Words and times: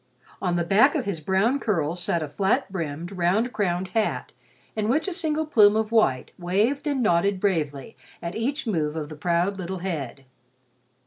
On 0.41 0.55
the 0.55 0.63
back 0.63 0.95
of 0.95 1.05
his 1.05 1.19
brown 1.19 1.59
curls 1.59 2.01
sat 2.01 2.23
a 2.23 2.27
flat 2.27 2.71
brimmed, 2.71 3.11
round 3.11 3.53
crowned 3.53 3.89
hat 3.89 4.31
in 4.75 4.89
which 4.89 5.07
a 5.07 5.13
single 5.13 5.45
plume 5.45 5.75
of 5.75 5.91
white 5.91 6.31
waved 6.39 6.87
and 6.87 7.03
nodded 7.03 7.39
bravely 7.39 7.95
at 8.19 8.33
each 8.35 8.65
move 8.65 8.95
of 8.95 9.09
the 9.09 9.15
proud 9.15 9.59
little 9.59 9.77
head. 9.85 10.25